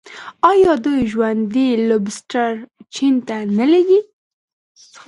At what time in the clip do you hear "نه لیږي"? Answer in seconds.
3.57-3.99